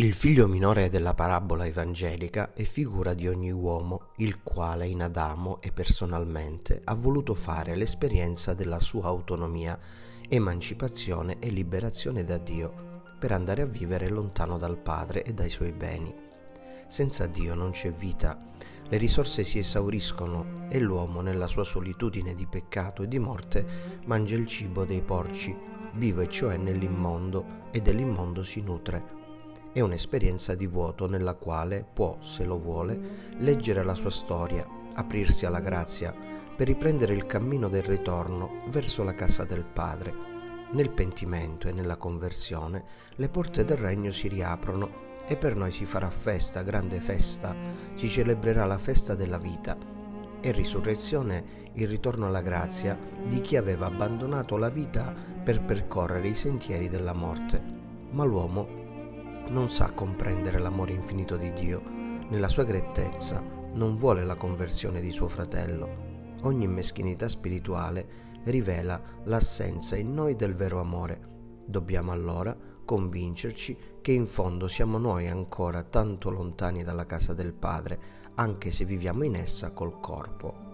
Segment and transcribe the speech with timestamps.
[0.00, 5.60] Il figlio minore della parabola evangelica è figura di ogni uomo il quale in Adamo
[5.60, 9.76] e personalmente ha voluto fare l'esperienza della sua autonomia,
[10.28, 15.72] emancipazione e liberazione da Dio per andare a vivere lontano dal Padre e dai suoi
[15.72, 16.14] beni.
[16.86, 18.40] Senza Dio non c'è vita,
[18.88, 23.66] le risorse si esauriscono e l'uomo nella sua solitudine di peccato e di morte
[24.04, 25.58] mangia il cibo dei porci,
[25.94, 29.17] vive cioè nell'immondo e dell'immondo si nutre
[29.78, 32.98] è un'esperienza di vuoto nella quale può, se lo vuole,
[33.38, 39.14] leggere la sua storia, aprirsi alla grazia, per riprendere il cammino del ritorno verso la
[39.14, 40.12] casa del Padre.
[40.72, 42.82] Nel pentimento e nella conversione
[43.14, 47.54] le porte del regno si riaprono e per noi si farà festa, grande festa,
[47.94, 49.76] si celebrerà la festa della vita
[50.40, 52.98] e risurrezione il ritorno alla grazia
[53.28, 55.14] di chi aveva abbandonato la vita
[55.44, 57.62] per percorrere i sentieri della morte.
[58.10, 58.86] Ma l'uomo
[59.50, 61.82] non sa comprendere l'amore infinito di Dio,
[62.28, 63.42] nella sua grettezza
[63.72, 66.06] non vuole la conversione di suo fratello.
[66.42, 71.20] Ogni meschinità spirituale rivela l'assenza in noi del vero amore.
[71.64, 77.98] Dobbiamo allora convincerci che in fondo siamo noi ancora tanto lontani dalla casa del Padre,
[78.34, 80.67] anche se viviamo in essa col corpo